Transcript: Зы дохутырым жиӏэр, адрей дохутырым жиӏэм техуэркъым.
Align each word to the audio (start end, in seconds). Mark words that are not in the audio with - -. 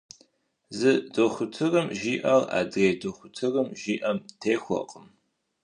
Зы 0.77 0.91
дохутырым 1.13 1.87
жиӏэр, 1.99 2.43
адрей 2.59 2.93
дохутырым 3.01 3.67
жиӏэм 3.81 4.17
техуэркъым. 4.39 5.07